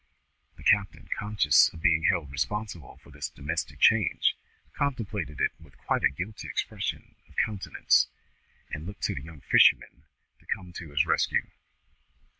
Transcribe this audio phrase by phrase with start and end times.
[0.57, 4.35] The captain, conscious of being held responsible for this domestic change,
[4.73, 8.07] contemplated it with quite a guilty expression of countenance,
[8.71, 10.05] and looked to the young fisherman
[10.39, 11.51] to come to his rescue.